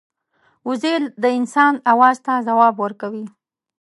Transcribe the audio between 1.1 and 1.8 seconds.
د انسان